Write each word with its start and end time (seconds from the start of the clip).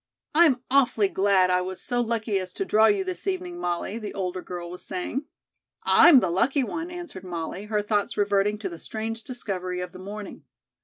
"I'm 0.33 0.63
awfully 0.71 1.09
glad 1.09 1.51
I 1.51 1.61
was 1.61 1.79
so 1.79 2.01
lucky 2.01 2.39
as 2.39 2.53
to 2.53 2.65
draw 2.65 2.87
you 2.87 3.03
this 3.03 3.27
evening, 3.27 3.59
Molly," 3.59 3.99
the 3.99 4.15
older 4.15 4.41
girl 4.41 4.71
was 4.71 4.83
saying. 4.83 5.25
"I'm 5.83 6.21
the 6.21 6.31
lucky 6.31 6.63
one," 6.63 6.89
answered 6.89 7.23
Molly, 7.23 7.65
her 7.65 7.83
thoughts 7.83 8.17
reverting 8.17 8.57
to 8.57 8.69
the 8.69 8.79
strange 8.79 9.23
discovery 9.23 9.79
of 9.79 9.91
the 9.91 9.99
morning. 9.99 10.43